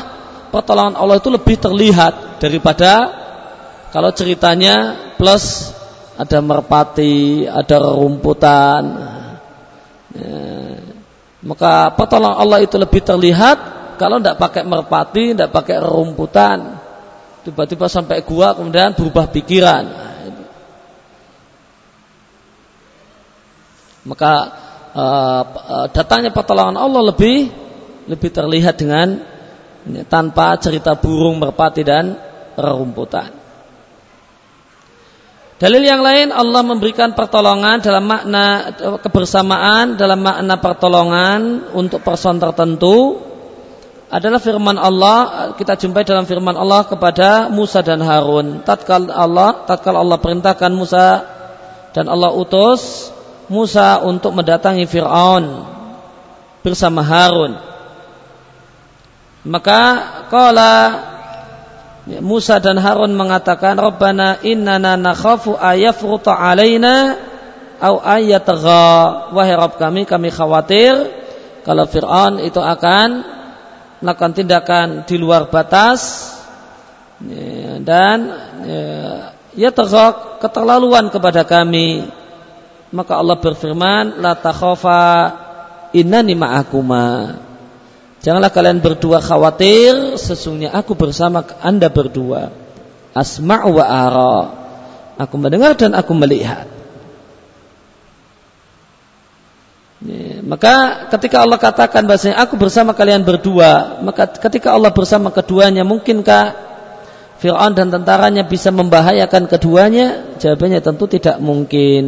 [0.49, 3.25] pertolongan Allah itu lebih terlihat daripada
[3.91, 5.75] kalau ceritanya plus
[6.15, 8.83] ada merpati, ada rumputan.
[11.45, 13.57] Maka pertolongan Allah itu lebih terlihat
[14.01, 16.81] kalau tidak pakai merpati, tidak pakai rumputan,
[17.45, 19.85] tiba-tiba sampai gua kemudian berubah pikiran.
[24.05, 24.33] Maka
[24.93, 25.43] uh,
[25.93, 27.49] datangnya pertolongan Allah lebih
[28.09, 29.21] lebih terlihat dengan
[30.09, 32.17] tanpa cerita burung merpati dan
[32.57, 33.44] rumputan.
[35.55, 43.23] Dalil yang lain Allah memberikan pertolongan dalam makna kebersamaan dalam makna pertolongan untuk person tertentu
[44.11, 45.19] adalah firman Allah
[45.55, 48.67] kita jumpai dalam firman Allah kepada Musa dan Harun.
[48.67, 51.23] Tatkal Allah, tatkal Allah perintahkan Musa
[51.95, 53.15] dan Allah utus
[53.47, 55.71] Musa untuk mendatangi Firaun
[56.67, 57.55] bersama Harun.
[59.47, 59.81] Maka
[60.27, 60.75] kala
[62.05, 67.17] Musa dan Harun mengatakan, "Rabbana innana nakhafu ayafruta alaina
[67.81, 70.93] au ayatagha." Wahai Rabb kami, kami khawatir
[71.65, 73.25] kalau Firaun itu akan
[74.05, 76.29] melakukan tindakan di luar batas
[77.25, 78.19] ya, dan
[79.57, 82.05] ya tergok keterlaluan kepada kami
[82.93, 85.03] maka Allah berfirman la takhafa
[85.97, 87.07] innani ma'akuma
[88.25, 92.49] janganlah kalian berdua khawatir sesungguhnya aku bersama anda berdua
[93.13, 94.39] asma'u wa ara
[95.21, 96.67] aku mendengar dan aku melihat
[100.05, 105.81] Ya, maka ketika Allah katakan bahasanya aku bersama kalian berdua, maka ketika Allah bersama keduanya,
[105.81, 106.53] mungkinkah
[107.41, 110.37] Fir'aun dan tentaranya bisa membahayakan keduanya?
[110.37, 112.05] Jawabannya tentu tidak mungkin.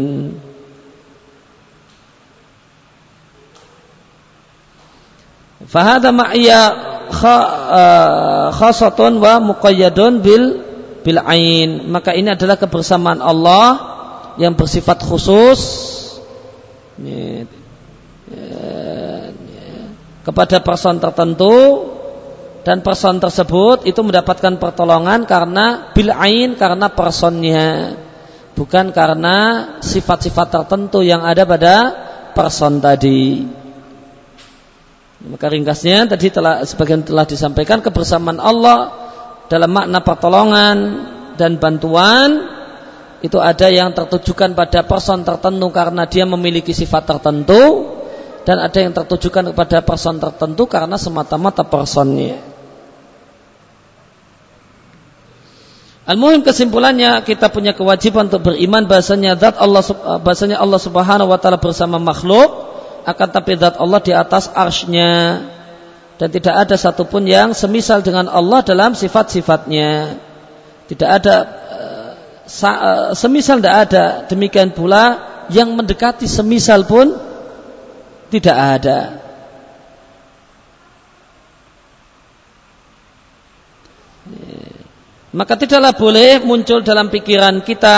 [5.67, 6.63] Fahada ma'iyya
[7.11, 10.45] uh, khasatun wa muqayyadun bil
[11.03, 11.91] bil ain.
[11.91, 13.69] Maka ini adalah kebersamaan Allah
[14.39, 15.61] yang bersifat khusus.
[20.27, 21.55] Kepada person tertentu
[22.67, 27.95] dan person tersebut itu mendapatkan pertolongan karena bil ain karena personnya
[28.59, 29.37] bukan karena
[29.79, 31.77] sifat-sifat tertentu yang ada pada
[32.35, 33.47] person tadi.
[35.17, 38.93] Maka ringkasnya tadi telah sebagian telah disampaikan kebersamaan Allah
[39.49, 40.77] dalam makna pertolongan
[41.41, 42.53] dan bantuan.
[43.25, 47.93] Itu ada yang tertujukan pada person tertentu karena dia memiliki sifat tertentu.
[48.47, 52.39] Dan ada yang tertujukan kepada person tertentu karena semata-mata personnya.
[56.07, 58.87] Al-muhim kesimpulannya kita punya kewajiban untuk beriman.
[58.87, 59.83] Bahasanya zat Allah
[60.23, 62.76] bahasanya Allah Subhanahu wa taala bersama makhluk
[63.07, 65.47] akan tapi zat Allah di atas arsy-Nya
[66.19, 70.19] dan tidak ada satupun yang semisal dengan Allah dalam sifat-sifatnya.
[70.91, 71.37] Tidak ada
[71.71, 72.11] eh,
[72.51, 75.23] eh, semisal tidak ada demikian pula
[75.55, 77.15] yang mendekati semisal pun
[78.35, 78.99] tidak ada.
[85.37, 87.97] maka tidaklah boleh muncul dalam pikiran kita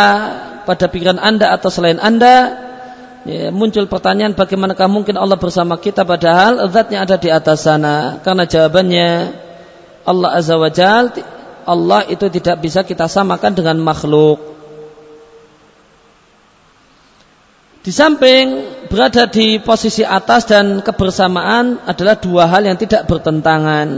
[0.67, 2.68] pada pikiran anda atau selain anda
[3.27, 8.23] ya, muncul pertanyaan bagaimanakah mungkin Allah bersama kita padahal zatnya ada di atas sana?
[8.23, 9.11] Karena jawabannya
[10.07, 11.17] Allah azza wajal
[11.69, 14.41] Allah itu tidak bisa kita samakan dengan makhluk.
[17.85, 23.89] Di samping berada di posisi atas dan kebersamaan adalah dua hal yang tidak bertentangan.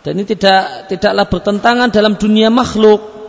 [0.00, 3.25] Dan ini tidak tidaklah bertentangan dalam dunia makhluk.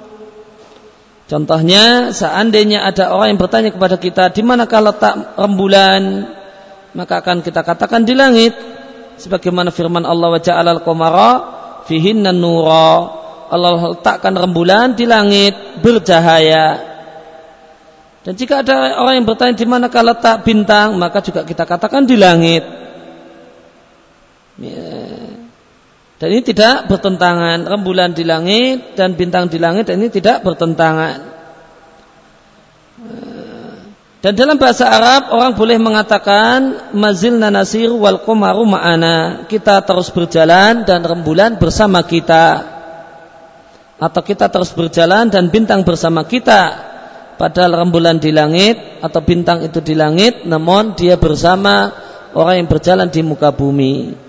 [1.27, 6.31] Contohnya, seandainya ada orang yang bertanya kepada kita, di manakah letak rembulan?
[6.95, 8.55] Maka akan kita katakan di langit.
[9.19, 11.31] Sebagaimana firman Allah wa ja'ala al-qamara
[11.83, 13.11] fihinna nura.
[13.51, 16.79] Allah letakkan rembulan di langit bercahaya.
[18.23, 22.15] Dan jika ada orang yang bertanya di manakah letak bintang, maka juga kita katakan di
[22.19, 22.63] langit.
[24.59, 25.46] Ya.
[26.17, 27.69] Dan ini tidak bertentangan.
[27.69, 31.37] Rembulan di langit dan bintang di langit dan ini tidak bertentangan.
[34.17, 39.45] Dan dalam bahasa Arab orang boleh mengatakan mazil nanasir wal komaru ma'ana.
[39.45, 42.75] Kita terus berjalan dan rembulan bersama kita.
[44.01, 46.89] Atau kita terus berjalan dan bintang bersama kita.
[47.37, 51.93] Padahal rembulan di langit atau bintang itu di langit namun dia bersama
[52.33, 54.26] orang yang berjalan di muka bumi.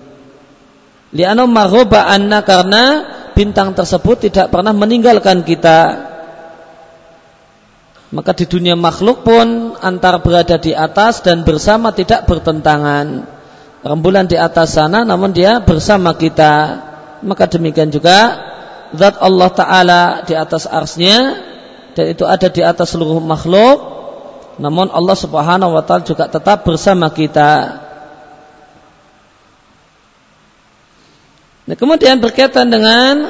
[1.09, 2.83] Li'anau marhuba anna karena
[3.33, 6.09] bintang tersebut tidak pernah meninggalkan kita.
[8.09, 13.25] Maka di dunia makhluk pun antara berada di atas dan bersama tidak bertentangan.
[13.85, 16.85] Rembulan di atas sana namun dia bersama kita.
[17.21, 18.37] Maka demikian juga
[18.93, 21.37] zat Allah Ta'ala di atas arsnya
[21.93, 23.77] dan itu ada di atas seluruh makhluk.
[24.59, 27.79] Namun Allah Subhanahu wa taala juga tetap bersama kita.
[31.69, 33.29] Nah, kemudian berkaitan dengan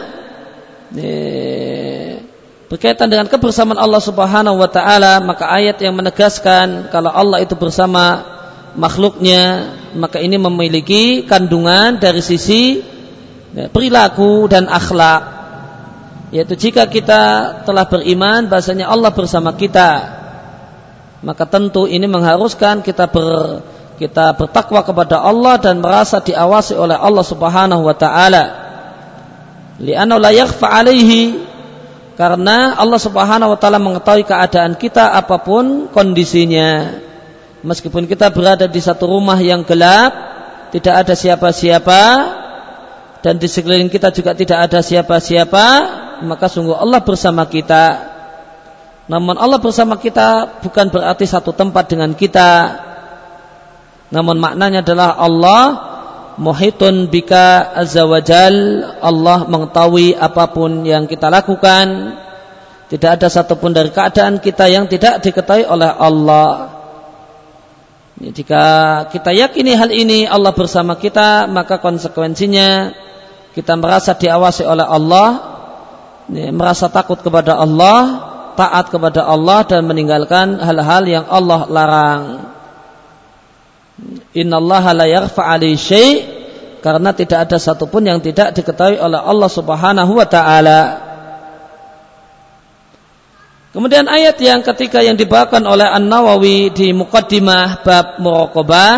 [0.95, 2.23] eh,
[2.71, 8.23] berkaitan dengan kebersamaan Allah Subhanahu wa taala, maka ayat yang menegaskan kalau Allah itu bersama
[8.80, 12.80] makhluknya, maka ini memiliki kandungan dari sisi
[13.52, 15.36] ya, perilaku dan akhlak.
[16.32, 17.21] Yaitu jika kita
[17.67, 20.15] telah beriman bahasanya Allah bersama kita,
[21.28, 23.60] maka tentu ini mengharuskan kita ber
[23.99, 28.43] kita bertakwa kepada Allah dan merasa diawasi oleh Allah Subhanahu wa taala.
[29.75, 31.35] Li'anna la yakhfa alaihi
[32.15, 36.95] karena Allah Subhanahu wa taala mengetahui keadaan kita apa pun kondisinya.
[37.59, 40.15] Meskipun kita berada di satu rumah yang gelap,
[40.71, 42.01] tidak ada siapa-siapa
[43.19, 45.65] dan di sekeliling kita juga tidak ada siapa-siapa,
[46.23, 48.15] maka sungguh Allah bersama kita.
[49.12, 52.79] Namun Allah bersama kita bukan berarti satu tempat dengan kita,
[54.09, 55.63] namun maknanya adalah Allah
[56.41, 62.17] muhitun bika azza wajal Allah mengetahui apa pun yang kita lakukan.
[62.89, 66.73] Tidak ada satupun dari keadaan kita yang tidak diketahui oleh Allah.
[68.17, 68.63] Jika
[69.13, 72.91] kita yakini hal ini Allah bersama kita maka konsekuensinya
[73.55, 75.29] kita merasa diawasi oleh Allah
[76.51, 78.27] merasa takut kepada Allah
[78.59, 82.23] taat kepada Allah dan meninggalkan hal-hal yang Allah larang
[84.33, 86.39] Innallaha la yakhfa syai'
[86.79, 90.81] karena tidak ada satupun yang tidak diketahui oleh Allah Subhanahu wa taala.
[93.69, 98.97] Kemudian ayat yang ketiga yang dibawakan oleh An-Nawawi di muqaddimah bab muraqabah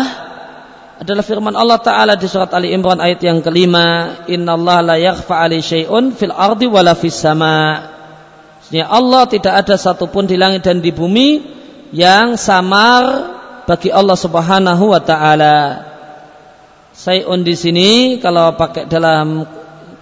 [1.02, 5.60] adalah firman Allah taala di surat Ali Imran ayat yang kelima, "Innallaha la yakhfa 'alaihi
[5.60, 7.90] syai'un fil ardi wala fis sama."
[8.72, 11.44] Allah tidak ada satupun di langit dan di bumi
[11.92, 13.04] yang samar
[13.72, 15.56] bagi Allah Subhanahu wa taala.
[16.92, 19.48] Sayun di sini kalau pakai dalam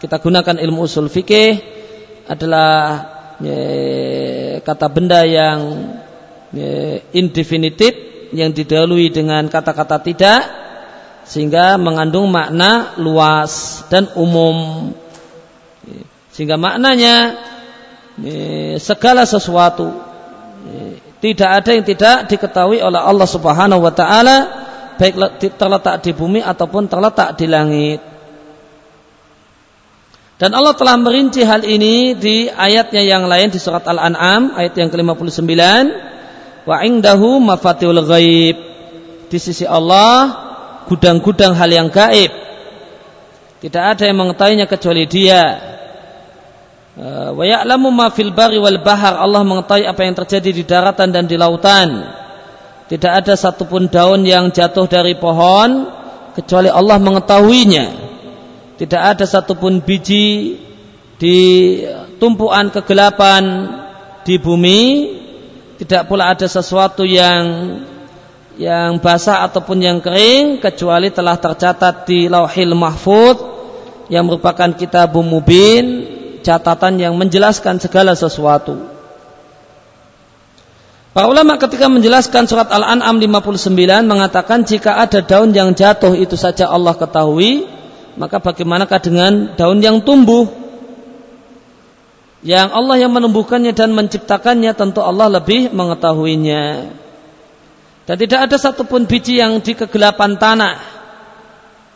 [0.02, 1.54] kita gunakan ilmu usul fikih
[2.26, 2.98] adalah
[3.38, 3.62] ya,
[4.66, 5.86] kata benda yang
[6.50, 7.94] ya, indefinitif
[8.34, 10.42] yang didahului dengan kata-kata tidak
[11.22, 14.90] sehingga mengandung makna luas dan umum
[16.34, 17.38] sehingga maknanya
[18.18, 20.09] ya, segala sesuatu
[21.20, 24.36] tidak ada yang tidak diketahui oleh Allah Subhanahu wa taala
[24.96, 25.16] baik
[25.56, 28.00] terletak di bumi ataupun terletak di langit.
[30.40, 34.88] Dan Allah telah merinci hal ini di ayatnya yang lain di surat Al-An'am ayat yang
[34.88, 35.52] ke-59
[36.64, 38.56] wa indahu mafatihul ghaib.
[39.28, 40.32] Di sisi Allah
[40.88, 42.32] gudang-gudang hal yang gaib.
[43.60, 45.69] Tidak ada yang mengetahuinya kecuali dia
[46.98, 49.20] wa ya'lamu ma fil bari wal bahar.
[49.20, 52.18] Allah mengetahui apa yang terjadi di daratan dan di lautan.
[52.90, 55.86] Tidak ada satupun daun yang jatuh dari pohon
[56.34, 57.86] kecuali Allah mengetahuinya.
[58.74, 60.58] Tidak ada satupun biji
[61.14, 61.38] di
[62.18, 63.44] tumpuan kegelapan
[64.26, 64.82] di bumi.
[65.78, 67.78] Tidak pula ada sesuatu yang
[68.60, 73.36] yang basah ataupun yang kering kecuali telah tercatat di lauhil mahfud
[74.12, 76.09] yang merupakan kitab mubin
[76.40, 78.76] catatan yang menjelaskan segala sesuatu.
[81.10, 83.74] Para ulama ketika menjelaskan surat Al-An'am 59
[84.06, 87.66] mengatakan jika ada daun yang jatuh itu saja Allah ketahui
[88.18, 90.44] maka bagaimanakah dengan daun yang tumbuh?
[92.40, 96.88] Yang Allah yang menumbuhkannya dan menciptakannya tentu Allah lebih mengetahuinya.
[98.08, 100.76] Dan tidak ada satupun biji yang di kegelapan tanah.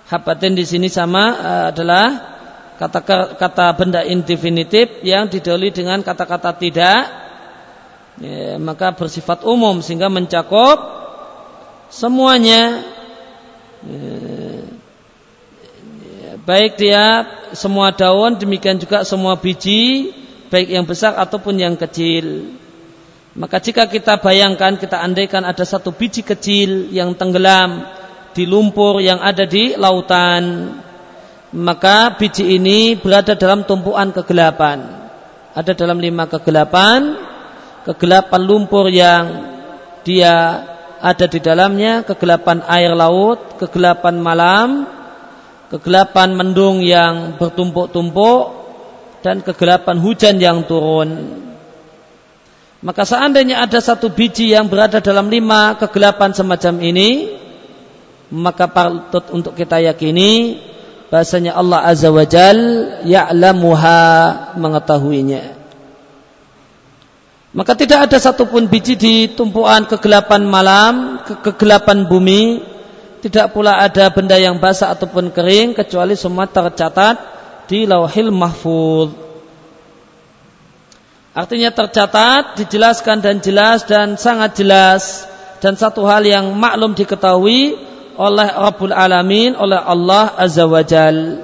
[0.05, 2.34] Habatin di sini sama uh, adalah
[2.75, 3.01] kata
[3.39, 7.01] kata benda indefinitif yang didahului dengan kata-kata tidak
[8.19, 10.79] ya, maka bersifat umum sehingga mencakup
[11.91, 12.83] semuanya.
[13.85, 20.11] Ya, baik dia semua daun demikian juga semua biji
[20.51, 22.59] baik yang besar ataupun yang kecil.
[23.35, 27.83] Maka jika kita bayangkan kita andaikan ada satu biji kecil yang tenggelam
[28.35, 30.71] di lumpur yang ada di lautan
[31.55, 35.07] maka biji ini berada dalam tumpuan kegelapan.
[35.55, 37.15] Ada dalam lima kegelapan.
[37.87, 39.55] Kegelapan lumpur yang
[40.03, 40.67] dia
[40.99, 42.03] ada di dalamnya.
[42.03, 43.55] Kegelapan air laut.
[43.63, 44.69] Kegelapan malam.
[45.71, 48.67] Kegelapan mendung yang bertumpuk-tumpuk.
[49.23, 51.39] Dan kegelapan hujan yang turun.
[52.83, 57.33] Maka seandainya ada satu biji yang berada dalam lima kegelapan semacam ini,
[58.29, 60.61] maka patut untuk kita yakini
[61.15, 62.59] bahasanya Allah Azza wa Jal
[63.07, 64.03] ya'lamuha
[64.59, 65.55] mengetahuinya.
[67.55, 72.67] Maka tidak ada satupun biji di tumpuan kegelapan malam, kegelapan bumi
[73.23, 77.15] tidak pula ada benda yang basah ataupun kering kecuali semua tercatat
[77.71, 79.15] di lauhil mahfud.
[81.31, 85.31] Artinya tercatat, dijelaskan dan jelas dan sangat jelas
[85.63, 91.43] dan satu hal yang maklum diketahui oleh Rabbul Alamin, oleh Allah Azza wa Jal.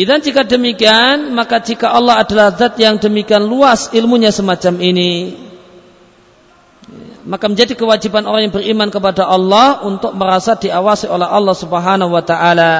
[0.00, 5.36] Dan jika demikian, maka jika Allah adalah zat yang demikian luas ilmunya semacam ini,
[7.26, 12.24] maka menjadi kewajiban orang yang beriman kepada Allah untuk merasa diawasi oleh Allah Subhanahu wa
[12.24, 12.74] taala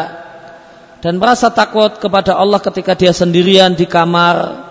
[1.04, 4.64] dan merasa takut kepada Allah ketika dia sendirian di kamar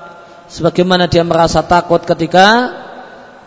[0.49, 2.73] sebagaimana dia merasa takut ketika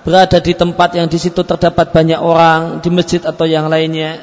[0.03, 4.23] berada di tempat yang di situ terdapat banyak orang di masjid atau yang lainnya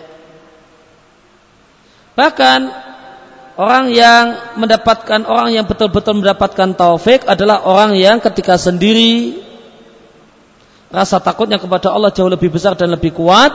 [2.20, 2.68] bahkan
[3.60, 9.40] orang yang mendapatkan orang yang betul-betul mendapatkan taufik adalah orang yang ketika sendiri
[10.90, 13.52] rasa takutnya kepada Allah jauh lebih besar dan lebih kuat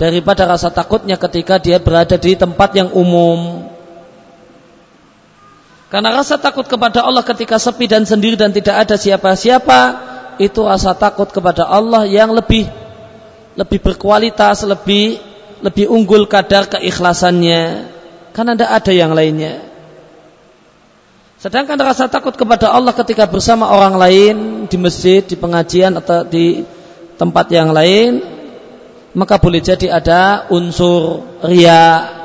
[0.00, 3.68] daripada rasa takutnya ketika dia berada di tempat yang umum.
[5.92, 10.09] Karena rasa takut kepada Allah ketika sepi dan sendiri dan tidak ada siapa-siapa
[10.40, 12.64] itu rasa takut kepada Allah yang lebih
[13.60, 15.20] lebih berkualitas, lebih
[15.60, 17.92] lebih unggul kadar keikhlasannya.
[18.32, 19.60] Karena tidak ada yang lainnya.
[21.36, 26.64] Sedangkan rasa takut kepada Allah ketika bersama orang lain di masjid, di pengajian atau di
[27.20, 28.24] tempat yang lain,
[29.12, 32.16] maka boleh jadi ada unsur ria.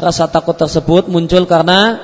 [0.00, 2.00] Rasa takut tersebut muncul karena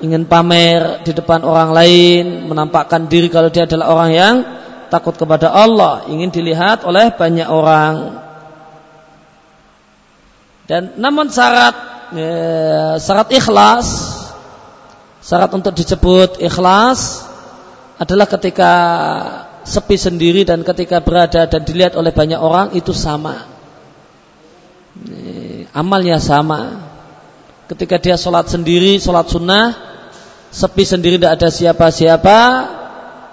[0.00, 4.34] ingin pamer di depan orang lain, menampakkan diri kalau dia adalah orang yang
[4.94, 8.22] takut kepada Allah, ingin dilihat oleh banyak orang.
[10.70, 11.76] Dan namun syarat
[12.14, 14.14] eh, syarat ikhlas
[15.24, 17.24] Syarat untuk disebut ikhlas
[17.96, 18.72] adalah ketika
[19.64, 23.48] sepi sendiri dan ketika berada dan dilihat oleh banyak orang itu sama.
[25.72, 26.92] Amalnya sama.
[27.72, 29.72] Ketika dia sholat sendiri, sholat sunnah,
[30.52, 32.38] sepi sendiri tidak ada siapa-siapa.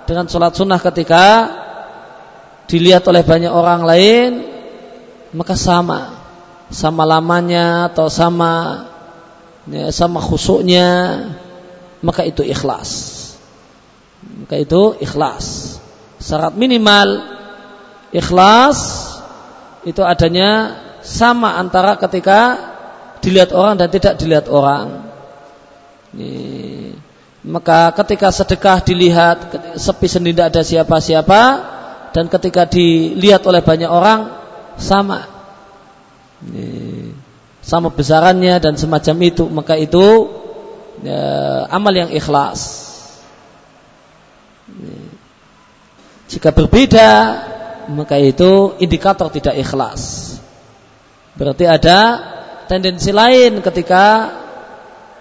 [0.05, 1.25] Dengan sholat sunnah ketika
[2.67, 4.29] dilihat oleh banyak orang lain,
[5.35, 6.19] maka sama.
[6.71, 8.87] Sama lamanya atau sama
[9.67, 10.87] ya, sama khusuknya
[11.99, 12.89] maka itu ikhlas.
[14.23, 15.77] Maka itu ikhlas.
[16.21, 17.27] Syarat minimal
[18.13, 18.77] ikhlas
[19.83, 22.71] itu adanya sama antara ketika
[23.21, 25.09] dilihat orang dan tidak dilihat orang.
[26.13, 26.33] Ini
[27.41, 29.37] maka ketika sedekah dilihat
[29.73, 31.41] sepi sendiri tidak ada siapa-siapa
[32.13, 34.29] dan ketika dilihat oleh banyak orang
[34.77, 35.25] sama.
[37.61, 39.49] Sama besarannya dan semacam itu.
[39.49, 40.29] Maka itu
[41.01, 42.89] ya, amal yang ikhlas.
[46.29, 47.09] Jika berbeda
[47.89, 50.37] maka itu indikator tidak ikhlas.
[51.33, 51.99] Berarti ada
[52.69, 54.29] tendensi lain ketika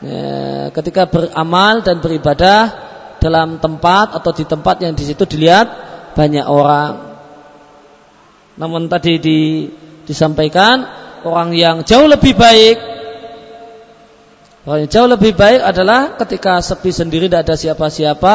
[0.04, 2.60] ya, ketika beramal dan beribadah
[3.20, 5.68] dalam tempat atau di tempat yang di situ dilihat
[6.16, 7.20] banyak orang.
[8.56, 9.38] Namun tadi di,
[10.04, 10.84] disampaikan
[11.24, 12.90] orang yang jauh lebih baik
[14.60, 18.34] Orang yang jauh lebih baik adalah ketika sepi sendiri tidak ada siapa-siapa,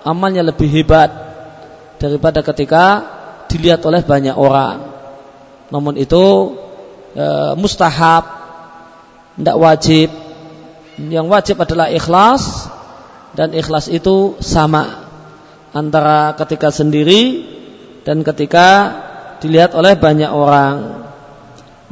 [0.00, 1.12] amalnya lebih hebat
[2.00, 2.84] daripada ketika
[3.52, 4.80] dilihat oleh banyak orang.
[5.68, 6.56] Namun itu
[7.12, 8.24] e, mustahab,
[9.36, 10.08] tidak wajib
[11.00, 12.68] yang wajib adalah ikhlas
[13.32, 15.08] dan ikhlas itu sama
[15.72, 17.48] antara ketika sendiri
[18.04, 18.92] dan ketika
[19.40, 21.00] dilihat oleh banyak orang.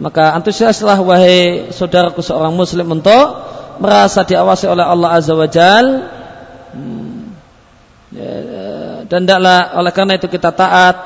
[0.01, 3.27] Maka antusiaslah wahai saudaraku seorang muslim untuk
[3.81, 5.87] merasa diawasi oleh Allah Azza wa Jal
[6.73, 7.17] hmm.
[8.13, 8.33] ya,
[9.09, 10.97] dan tidaklah oleh karena itu kita taat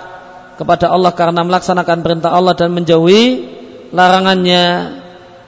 [0.54, 3.50] kepada Allah karena melaksanakan perintah Allah dan menjauhi
[3.90, 4.62] larangannya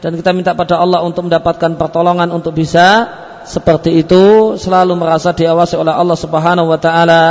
[0.07, 3.11] dan kita minta pada Allah untuk mendapatkan pertolongan untuk bisa
[3.43, 7.25] seperti itu selalu merasa diawasi oleh Allah Subhanahu wa taala.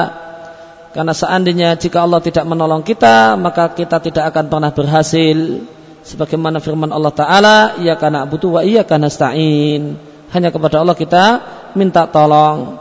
[0.92, 5.64] Karena seandainya jika Allah tidak menolong kita maka kita tidak akan pernah berhasil.
[6.04, 9.96] Sebagaimana firman Allah taala ya kana butuh wa iya kana stain
[10.36, 11.24] hanya kepada Allah kita
[11.80, 12.76] minta tolong.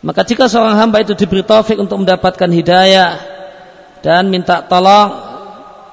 [0.00, 3.20] Maka jika seorang hamba itu diberi taufik untuk mendapatkan hidayah
[4.00, 5.12] dan minta tolong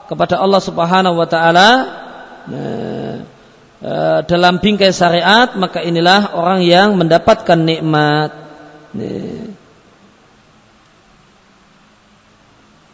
[0.08, 2.00] kepada Allah Subhanahu wa taala
[2.50, 3.24] nah,
[3.84, 8.32] uh, dalam bingkai syariat maka inilah orang yang mendapatkan nikmat.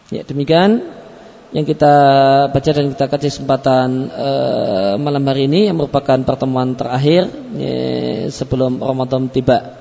[0.09, 0.89] Ya demikian
[1.49, 1.95] yang kita
[2.49, 7.27] baca dan kita kaji kesempatan uh, malam hari ini yang merupakan pertemuan terakhir
[8.29, 9.78] sebelum Ramadan tiba.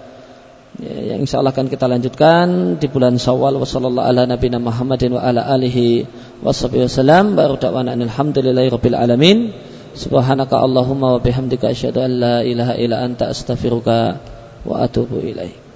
[0.79, 3.59] Ya, yang insya Allah akan kita lanjutkan di bulan Syawal.
[3.59, 6.07] Wasallallahu ala nabiyina Muhammadin wa ala alihi
[6.43, 9.39] wasallam baru dakwana alhamdulillahi rabbil alamin.
[9.99, 14.23] Subhanaka allahumma wa bihamdika asyhadu an la ilaha illa anta astaghfiruka
[14.63, 15.68] wa atubu ilaik